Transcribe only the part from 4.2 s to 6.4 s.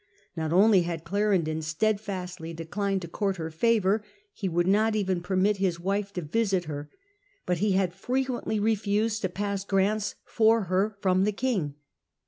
he would not even permit his wife to